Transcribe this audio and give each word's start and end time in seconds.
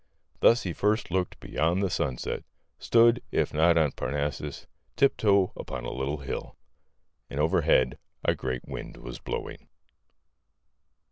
Thus 0.39 0.63
he 0.63 0.73
first 0.73 1.11
looked 1.11 1.39
beyond 1.39 1.83
the 1.83 1.89
sunset; 1.91 2.43
stood, 2.79 3.21
if 3.31 3.53
not 3.53 3.77
on 3.77 3.91
Parnassus, 3.91 4.65
tiptoe 4.95 5.53
upon 5.55 5.85
a 5.85 5.91
little 5.93 6.17
hill. 6.17 6.57
And 7.29 7.39
overhead 7.39 7.99
a 8.23 8.33
great 8.33 8.67
wind 8.67 8.97
was 8.97 9.19
blowing. 9.19 9.67